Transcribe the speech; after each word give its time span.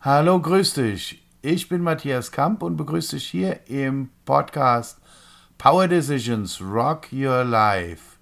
Hallo, 0.00 0.40
grüß 0.40 0.74
dich. 0.74 1.22
Ich 1.42 1.68
bin 1.68 1.82
Matthias 1.82 2.32
Kamp 2.32 2.62
und 2.62 2.76
begrüße 2.76 3.16
dich 3.16 3.26
hier 3.28 3.60
im 3.66 4.08
Podcast 4.24 4.98
Power 5.58 5.88
Decisions 5.88 6.58
Rock 6.62 7.12
Your 7.12 7.44
Life. 7.44 8.16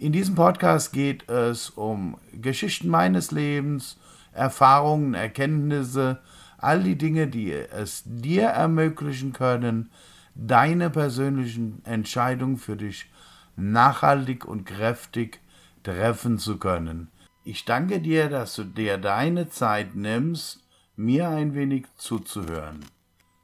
In 0.00 0.10
diesem 0.10 0.34
Podcast 0.34 0.92
geht 0.92 1.28
es 1.30 1.70
um 1.70 2.18
Geschichten 2.32 2.88
meines 2.88 3.30
Lebens, 3.30 3.96
Erfahrungen, 4.32 5.14
Erkenntnisse, 5.14 6.18
all 6.58 6.82
die 6.82 6.98
Dinge, 6.98 7.28
die 7.28 7.52
es 7.52 8.02
dir 8.04 8.46
ermöglichen 8.46 9.32
können, 9.32 9.90
deine 10.34 10.90
persönlichen 10.90 11.84
Entscheidungen 11.84 12.56
für 12.56 12.76
dich 12.76 13.10
nachhaltig 13.56 14.44
und 14.44 14.64
kräftig 14.64 15.40
treffen 15.82 16.38
zu 16.38 16.58
können. 16.58 17.10
Ich 17.44 17.64
danke 17.64 18.00
dir, 18.00 18.28
dass 18.28 18.54
du 18.54 18.64
dir 18.64 18.98
deine 18.98 19.48
Zeit 19.48 19.94
nimmst, 19.94 20.66
mir 20.96 21.28
ein 21.28 21.54
wenig 21.54 21.86
zuzuhören 21.96 22.84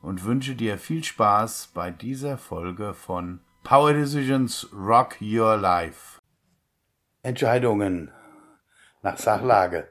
und 0.00 0.24
wünsche 0.24 0.54
dir 0.54 0.78
viel 0.78 1.04
Spaß 1.04 1.70
bei 1.74 1.90
dieser 1.90 2.38
Folge 2.38 2.94
von 2.94 3.40
Power 3.62 3.92
Decisions 3.92 4.68
Rock 4.72 5.20
Your 5.20 5.56
Life. 5.56 6.18
Entscheidungen 7.22 8.10
nach 9.02 9.18
Sachlage 9.18 9.88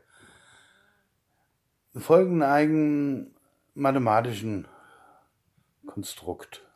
folgen 1.95 2.41
eigenen 2.41 3.35
mathematischen 3.75 4.67
Konstrukt. 5.85 6.68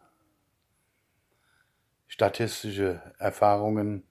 Statistische 2.13 3.01
Erfahrungen, 3.17 4.03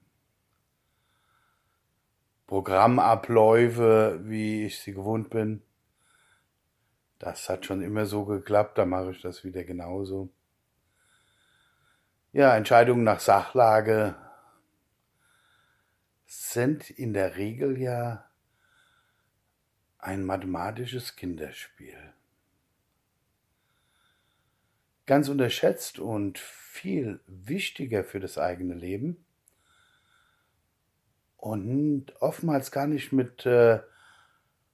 Programmabläufe, 2.47 4.19
wie 4.25 4.65
ich 4.65 4.79
sie 4.79 4.91
gewohnt 4.91 5.29
bin. 5.29 5.63
Das 7.17 7.47
hat 7.47 7.65
schon 7.65 7.81
immer 7.81 8.05
so 8.05 8.25
geklappt, 8.25 8.77
da 8.77 8.85
mache 8.85 9.11
ich 9.11 9.21
das 9.21 9.45
wieder 9.45 9.63
genauso. 9.63 10.33
Ja, 12.33 12.57
Entscheidungen 12.57 13.05
nach 13.05 13.21
Sachlage 13.21 14.17
sind 16.25 16.89
in 16.89 17.13
der 17.13 17.37
Regel 17.37 17.79
ja 17.79 18.29
ein 19.97 20.25
mathematisches 20.25 21.15
Kinderspiel. 21.15 22.13
Ganz 25.05 25.29
unterschätzt 25.29 25.99
und 25.99 26.39
viel 26.39 27.19
wichtiger 27.27 28.03
für 28.03 28.19
das 28.19 28.37
eigene 28.37 28.73
Leben 28.73 29.25
und 31.37 32.13
oftmals 32.21 32.71
gar 32.71 32.87
nicht 32.87 33.11
mit 33.11 33.45
äh, 33.45 33.81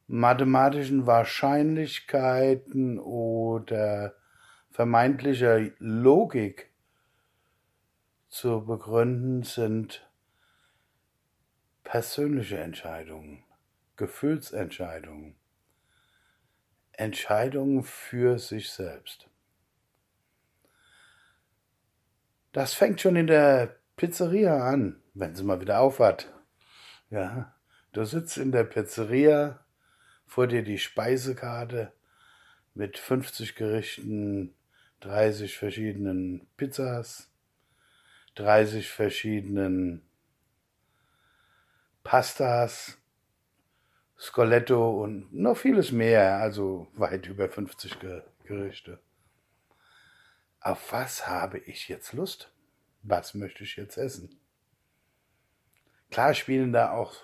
mathematischen 0.05 1.07
Wahrscheinlichkeiten 1.07 2.99
oder 2.99 4.13
vermeintlicher 4.69 5.71
Logik 5.79 6.69
zu 8.27 8.63
begründen 8.65 9.41
sind 9.41 10.07
persönliche 11.83 12.59
Entscheidungen. 12.59 13.43
Gefühlsentscheidungen, 13.99 15.35
Entscheidungen 16.93 17.83
für 17.83 18.39
sich 18.39 18.69
selbst. 18.71 19.27
Das 22.51 22.73
fängt 22.73 22.99
schon 23.01 23.15
in 23.15 23.27
der 23.27 23.75
Pizzeria 23.95 24.67
an, 24.67 25.01
wenn 25.13 25.35
sie 25.35 25.43
mal 25.43 25.61
wieder 25.61 25.79
aufhat. 25.81 26.31
Ja, 27.09 27.53
du 27.93 28.03
sitzt 28.05 28.37
in 28.37 28.51
der 28.51 28.63
Pizzeria, 28.63 29.59
vor 30.25 30.47
dir 30.47 30.63
die 30.63 30.77
Speisekarte 30.77 31.91
mit 32.75 32.97
50 32.97 33.55
Gerichten, 33.55 34.53
30 35.01 35.57
verschiedenen 35.57 36.47
Pizzas, 36.55 37.31
30 38.35 38.89
verschiedenen 38.89 40.03
Pastas, 42.03 42.97
Scoletto 44.17 45.03
und 45.03 45.33
noch 45.33 45.57
vieles 45.57 45.91
mehr, 45.91 46.37
also 46.37 46.87
weit 46.93 47.27
über 47.27 47.49
50 47.49 47.97
Gerichte. 48.43 48.99
Auf 50.61 50.91
was 50.91 51.27
habe 51.27 51.57
ich 51.59 51.87
jetzt 51.87 52.13
Lust? 52.13 52.51
Was 53.03 53.33
möchte 53.33 53.63
ich 53.63 53.77
jetzt 53.77 53.97
essen? 53.97 54.39
Klar 56.11 56.33
spielen 56.33 56.73
da 56.73 56.91
auch 56.91 57.15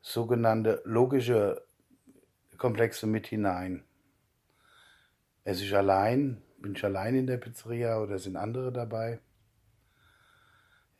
sogenannte 0.00 0.82
logische 0.84 1.66
Komplexe 2.56 3.06
mit 3.06 3.26
hinein. 3.26 3.84
Esse 5.44 5.64
ich 5.64 5.76
allein? 5.76 6.42
Bin 6.58 6.76
ich 6.76 6.84
allein 6.84 7.16
in 7.16 7.26
der 7.26 7.38
Pizzeria 7.38 7.98
oder 7.98 8.20
sind 8.20 8.36
andere 8.36 8.72
dabei? 8.72 9.18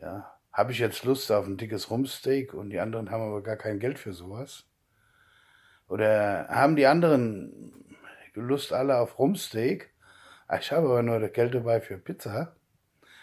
Ja, 0.00 0.37
habe 0.50 0.72
ich 0.72 0.81
jetzt 0.81 1.04
Lust 1.04 1.31
auf 1.31 1.47
ein 1.47 1.56
dickes 1.56 1.91
Rumsteak 1.91 2.54
und 2.54 2.70
die 2.70 2.81
anderen 2.81 3.12
haben 3.12 3.22
aber 3.22 3.43
gar 3.43 3.56
kein 3.56 3.78
Geld 3.78 4.00
für 4.00 4.12
sowas? 4.12 4.64
Oder 5.87 6.49
haben 6.49 6.75
die 6.75 6.87
anderen 6.87 7.87
Lust 8.34 8.72
alle 8.72 8.99
auf 8.99 9.20
Rumsteak? 9.20 9.91
Ah, 10.52 10.58
ich 10.58 10.70
habe 10.70 10.86
aber 10.86 11.02
nur 11.02 11.18
das 11.18 11.32
Geld 11.32 11.54
dabei 11.54 11.80
für 11.80 11.96
Pizza. 11.96 12.54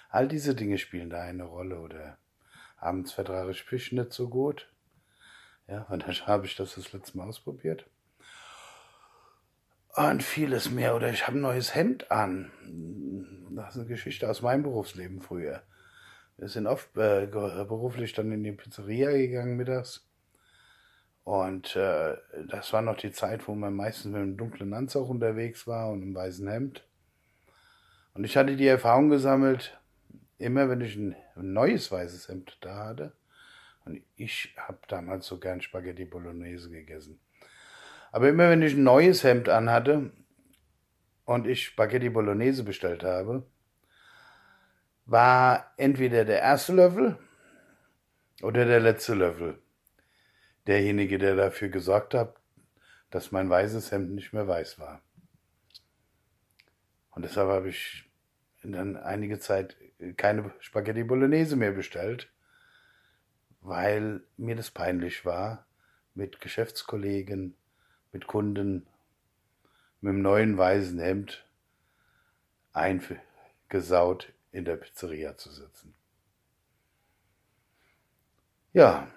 All 0.09 0.27
diese 0.27 0.55
Dinge 0.55 0.79
spielen 0.79 1.11
da 1.11 1.21
eine 1.21 1.43
Rolle. 1.43 1.79
Oder 1.79 2.17
abends 2.77 3.11
vertrage 3.11 3.51
ich 3.51 3.61
Fisch 3.61 3.91
nicht 3.91 4.13
so 4.13 4.29
gut. 4.29 4.67
Ja, 5.67 5.83
und 5.91 6.07
dann 6.07 6.15
habe 6.25 6.47
ich 6.47 6.55
das 6.55 6.73
das 6.73 6.91
letzte 6.91 7.19
Mal 7.19 7.27
ausprobiert. 7.27 7.85
Und 9.95 10.23
vieles 10.23 10.71
mehr. 10.71 10.95
Oder 10.95 11.11
ich 11.11 11.27
habe 11.27 11.37
ein 11.37 11.41
neues 11.41 11.75
Hemd 11.75 12.09
an. 12.09 12.51
Das 13.51 13.75
ist 13.75 13.81
eine 13.81 13.89
Geschichte 13.89 14.27
aus 14.27 14.41
meinem 14.41 14.63
Berufsleben 14.63 15.21
früher. 15.21 15.61
Wir 16.37 16.47
sind 16.47 16.65
oft 16.65 16.97
äh, 16.97 17.27
beruflich 17.27 18.13
dann 18.13 18.31
in 18.31 18.43
die 18.43 18.53
Pizzeria 18.53 19.11
gegangen 19.11 19.55
mittags. 19.55 20.03
Und 21.25 21.75
äh, 21.75 22.17
das 22.47 22.73
war 22.73 22.81
noch 22.81 22.97
die 22.97 23.11
Zeit, 23.11 23.47
wo 23.47 23.53
man 23.53 23.75
meistens 23.75 24.13
mit 24.13 24.15
einem 24.15 24.35
dunklen 24.35 24.73
Anzug 24.73 25.07
unterwegs 25.11 25.67
war 25.67 25.91
und 25.91 26.01
einem 26.01 26.15
weißen 26.15 26.47
Hemd. 26.47 26.88
Und 28.13 28.23
ich 28.23 28.35
hatte 28.37 28.55
die 28.55 28.67
Erfahrung 28.67 29.09
gesammelt, 29.09 29.79
immer 30.37 30.69
wenn 30.69 30.81
ich 30.81 30.95
ein, 30.95 31.15
neues 31.35 31.91
weißes 31.91 32.27
Hemd 32.27 32.57
da 32.61 32.85
hatte, 32.85 33.13
und 33.85 34.03
ich 34.17 34.53
habe 34.57 34.79
damals 34.87 35.25
so 35.25 35.39
gern 35.39 35.61
Spaghetti 35.61 36.05
Bolognese 36.05 36.69
gegessen. 36.69 37.19
Aber 38.11 38.29
immer 38.29 38.49
wenn 38.49 38.61
ich 38.61 38.73
ein 38.73 38.83
neues 38.83 39.23
Hemd 39.23 39.49
anhatte 39.49 40.11
und 41.25 41.47
ich 41.47 41.65
Spaghetti 41.65 42.09
Bolognese 42.09 42.63
bestellt 42.63 43.03
habe, 43.03 43.45
war 45.05 45.73
entweder 45.77 46.25
der 46.25 46.39
erste 46.41 46.73
Löffel 46.73 47.17
oder 48.41 48.65
der 48.65 48.79
letzte 48.79 49.15
Löffel 49.15 49.59
derjenige, 50.67 51.17
der 51.17 51.35
dafür 51.35 51.69
gesorgt 51.69 52.13
hat, 52.13 52.35
dass 53.09 53.31
mein 53.31 53.49
weißes 53.49 53.91
Hemd 53.91 54.11
nicht 54.11 54.33
mehr 54.33 54.47
weiß 54.47 54.79
war. 54.79 55.01
Und 57.19 57.23
deshalb 57.23 57.49
habe 57.49 57.67
ich 57.67 58.09
dann 58.63 58.95
einige 58.95 59.39
Zeit 59.39 59.75
keine 60.15 60.53
Spaghetti 60.61 61.03
Bolognese 61.03 61.57
mehr 61.57 61.73
bestellt, 61.73 62.31
weil 63.59 64.23
mir 64.37 64.55
das 64.55 64.71
peinlich 64.71 65.25
war, 65.25 65.67
mit 66.15 66.39
Geschäftskollegen, 66.39 67.57
mit 68.13 68.25
Kunden, 68.25 68.87
mit 69.99 70.13
dem 70.13 70.21
neuen 70.21 70.57
weißen 70.57 70.97
Hemd 70.97 71.45
eingesaut 72.71 74.31
in 74.53 74.63
der 74.63 74.77
Pizzeria 74.77 75.35
zu 75.35 75.51
sitzen. 75.51 75.93
Ja, 78.71 79.11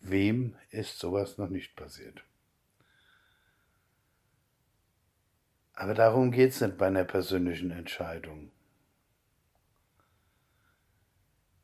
wem 0.00 0.56
ist 0.70 0.98
sowas 0.98 1.38
noch 1.38 1.50
nicht 1.50 1.76
passiert? 1.76 2.24
Aber 5.76 5.92
darum 5.92 6.32
geht 6.32 6.52
es 6.52 6.60
nicht 6.62 6.78
bei 6.78 6.86
einer 6.86 7.04
persönlichen 7.04 7.70
Entscheidung. 7.70 8.50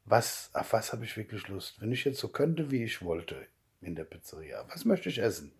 Was, 0.04 0.50
auf 0.52 0.74
was 0.74 0.92
habe 0.92 1.04
ich 1.04 1.16
wirklich 1.16 1.48
Lust? 1.48 1.80
Wenn 1.80 1.92
ich 1.92 2.04
jetzt 2.04 2.20
so 2.20 2.28
könnte, 2.28 2.70
wie 2.70 2.84
ich 2.84 3.02
wollte 3.02 3.46
in 3.80 3.94
der 3.94 4.04
Pizzeria, 4.04 4.66
was 4.68 4.84
möchte 4.84 5.08
ich 5.08 5.18
essen? 5.18 5.52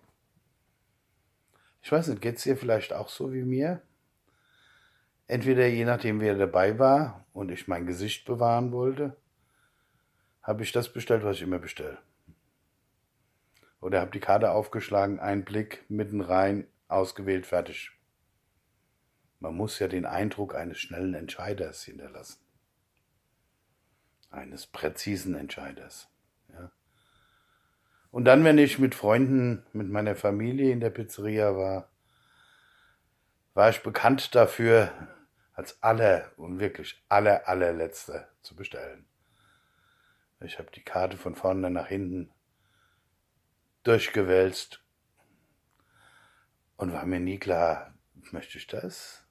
Ich 1.81 1.91
weiß 1.91 2.09
nicht, 2.09 2.21
geht 2.21 2.37
es 2.37 2.43
dir 2.43 2.57
vielleicht 2.57 2.93
auch 2.93 3.09
so 3.09 3.33
wie 3.33 3.43
mir? 3.43 3.81
Entweder 5.27 5.67
je 5.67 5.87
nachdem, 5.87 6.21
wer 6.21 6.37
dabei 6.37 6.79
war 6.79 7.25
und 7.33 7.51
ich 7.51 7.69
mein 7.69 7.87
Gesicht 7.87 8.27
bewahren 8.27 8.71
wollte, 8.71 9.17
habe 10.43 10.63
ich 10.63 10.73
das 10.73 10.93
bestellt, 10.93 11.25
was 11.25 11.37
ich 11.37 11.43
immer 11.43 11.59
bestelle. 11.59 11.99
Oder 13.81 14.01
habe 14.01 14.11
die 14.11 14.21
Karte 14.21 14.51
aufgeschlagen, 14.51 15.21
ein 15.21 15.45
Blick, 15.45 15.85
mitten 15.89 16.21
rein, 16.21 16.67
ausgewählt, 16.89 17.47
fertig. 17.47 17.93
Man 19.43 19.57
muss 19.57 19.81
ja 19.81 19.89
den 19.89 20.07
Eindruck 20.07 20.55
eines 20.55 20.79
schnellen 20.79 21.15
Entscheiders 21.15 21.83
hinterlassen. 21.83 22.39
eines 24.31 24.69
präzisen 24.69 25.35
Entscheiders. 25.35 26.09
Ja. 26.53 26.71
Und 28.13 28.25
dann, 28.25 28.45
wenn 28.45 28.57
ich 28.57 28.79
mit 28.79 28.95
Freunden, 28.95 29.67
mit 29.73 29.91
meiner 29.91 30.15
Familie 30.15 30.71
in 30.73 30.79
der 30.79 30.91
Pizzeria 30.91 31.57
war, 31.57 31.91
war 33.53 33.69
ich 33.69 33.83
bekannt 33.83 34.35
dafür, 34.37 34.93
als 35.55 35.83
aller 35.83 36.31
und 36.37 36.61
wirklich 36.61 37.05
aller, 37.09 37.49
allerletzter 37.49 38.29
zu 38.43 38.55
bestellen. 38.55 39.07
Ich 40.41 40.61
habe 40.61 40.71
die 40.71 40.85
Karte 40.85 41.17
von 41.17 41.35
vorne 41.35 41.69
nach 41.69 41.89
hinten 41.89 42.33
durchgewälzt 43.83 44.85
und 46.77 46.93
war 46.93 47.05
mir 47.07 47.21
nie 47.21 47.39
klar, 47.39 47.93
möchte 48.31 48.57
ich 48.57 48.69
das 48.69 49.22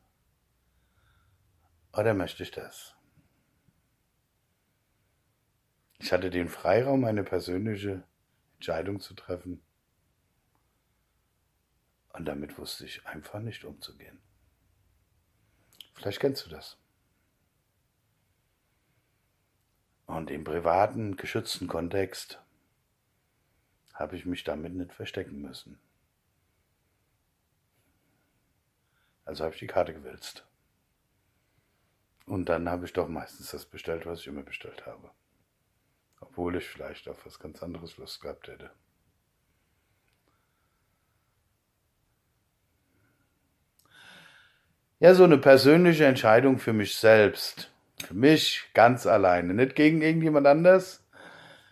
oder 1.93 2.13
möchte 2.13 2.43
ich 2.43 2.51
das? 2.51 2.95
Ich 5.99 6.11
hatte 6.11 6.29
den 6.29 6.49
Freiraum, 6.49 7.05
eine 7.05 7.23
persönliche 7.23 8.03
Entscheidung 8.55 8.99
zu 8.99 9.13
treffen. 9.13 9.61
Und 12.13 12.25
damit 12.25 12.57
wusste 12.57 12.85
ich 12.85 13.05
einfach 13.05 13.39
nicht 13.39 13.63
umzugehen. 13.65 14.19
Vielleicht 15.93 16.19
kennst 16.19 16.45
du 16.45 16.49
das. 16.49 16.77
Und 20.07 20.29
im 20.29 20.43
privaten, 20.43 21.15
geschützten 21.15 21.67
Kontext 21.67 22.41
habe 23.93 24.17
ich 24.17 24.25
mich 24.25 24.43
damit 24.43 24.73
nicht 24.73 24.93
verstecken 24.93 25.41
müssen. 25.41 25.79
Also 29.23 29.43
habe 29.43 29.53
ich 29.53 29.59
die 29.59 29.67
Karte 29.67 29.93
gewälzt. 29.93 30.45
Und 32.31 32.47
dann 32.49 32.69
habe 32.69 32.85
ich 32.85 32.93
doch 32.93 33.07
meistens 33.09 33.51
das 33.51 33.65
bestellt, 33.65 34.05
was 34.05 34.21
ich 34.21 34.27
immer 34.27 34.43
bestellt 34.43 34.85
habe 34.85 35.11
obwohl 36.21 36.55
ich 36.55 36.67
vielleicht 36.67 37.09
auf 37.09 37.25
was 37.25 37.39
ganz 37.39 37.61
anderes 37.61 37.97
Lust 37.97 38.21
gehabt 38.21 38.47
hätte. 38.47 38.71
Ja, 44.99 45.15
so 45.15 45.23
eine 45.23 45.39
persönliche 45.39 46.05
Entscheidung 46.05 46.59
für 46.59 46.73
mich 46.73 46.95
selbst. 46.95 47.73
Für 48.05 48.13
mich 48.13 48.69
ganz 48.73 49.07
alleine. 49.07 49.53
Nicht 49.53 49.75
gegen 49.75 50.01
irgendjemand 50.01 50.45
anders, 50.45 51.03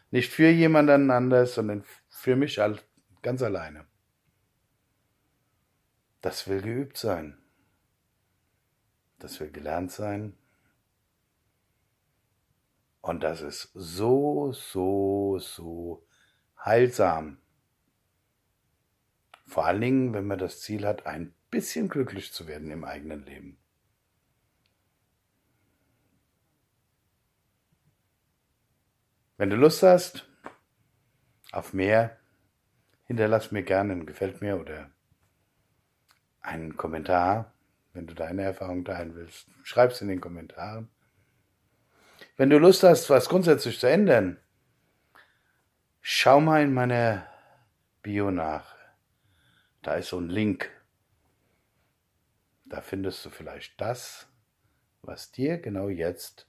nicht 0.09 0.31
für 0.31 0.49
jemanden 0.49 1.11
anders, 1.11 1.53
sondern 1.53 1.83
für 2.09 2.35
mich 2.35 2.59
ganz 3.21 3.43
alleine. 3.43 3.85
Das 6.21 6.47
will 6.47 6.61
geübt 6.61 6.97
sein. 6.97 7.37
Das 9.19 9.39
will 9.39 9.51
gelernt 9.51 9.91
sein. 9.91 10.35
Und 13.09 13.23
das 13.23 13.41
ist 13.41 13.71
so, 13.73 14.51
so, 14.51 15.39
so 15.39 16.07
heilsam. 16.63 17.39
Vor 19.47 19.65
allen 19.65 19.81
Dingen, 19.81 20.13
wenn 20.13 20.27
man 20.27 20.37
das 20.37 20.61
Ziel 20.61 20.85
hat, 20.85 21.07
ein 21.07 21.33
bisschen 21.49 21.89
glücklich 21.89 22.31
zu 22.31 22.45
werden 22.45 22.69
im 22.69 22.83
eigenen 22.83 23.25
Leben. 23.25 23.57
Wenn 29.37 29.49
du 29.49 29.55
Lust 29.55 29.81
hast 29.81 30.29
auf 31.51 31.73
mehr, 31.73 32.15
hinterlass 33.05 33.51
mir 33.51 33.63
gerne 33.63 33.93
ein 33.93 34.05
Gefällt 34.05 34.39
mir 34.39 34.59
oder 34.59 34.91
einen 36.41 36.77
Kommentar, 36.77 37.55
wenn 37.93 38.05
du 38.05 38.13
deine 38.13 38.43
Erfahrung 38.43 38.85
teilen 38.85 39.15
willst. 39.15 39.47
Schreib 39.63 39.93
es 39.93 40.01
in 40.01 40.09
den 40.09 40.21
Kommentaren. 40.21 40.91
Wenn 42.39 42.49
du 42.49 42.57
Lust 42.57 42.83
hast, 42.83 43.09
was 43.09 43.27
grundsätzlich 43.27 43.79
zu 43.79 43.87
ändern, 43.87 44.39
schau 45.99 46.39
mal 46.39 46.63
in 46.63 46.73
meiner 46.73 47.27
Bio 48.01 48.31
nach. 48.31 48.77
Da 49.81 49.95
ist 49.95 50.07
so 50.07 50.21
ein 50.21 50.29
Link. 50.29 50.71
Da 52.63 52.79
findest 52.79 53.25
du 53.25 53.29
vielleicht 53.29 53.81
das, 53.81 54.29
was 55.01 55.33
dir 55.33 55.57
genau 55.57 55.89
jetzt 55.89 56.47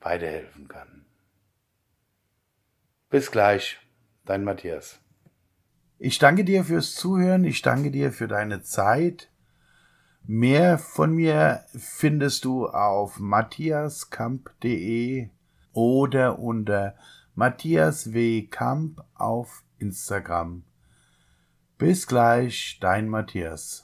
weiterhelfen 0.00 0.68
kann. 0.68 1.06
Bis 3.08 3.30
gleich, 3.30 3.78
dein 4.26 4.44
Matthias. 4.44 5.00
Ich 5.98 6.18
danke 6.18 6.44
dir 6.44 6.64
fürs 6.64 6.94
Zuhören, 6.94 7.44
ich 7.44 7.62
danke 7.62 7.90
dir 7.90 8.12
für 8.12 8.28
deine 8.28 8.60
Zeit. 8.60 9.30
Mehr 10.26 10.78
von 10.78 11.14
mir 11.14 11.66
findest 11.76 12.46
du 12.46 12.66
auf 12.66 13.20
matthiaskamp.de 13.20 15.28
oder 15.74 16.38
unter 16.38 16.94
Matthias 17.34 18.14
W. 18.14 18.46
Kamp 18.46 19.04
auf 19.14 19.62
Instagram. 19.78 20.64
Bis 21.76 22.06
gleich, 22.06 22.78
dein 22.80 23.10
Matthias. 23.10 23.83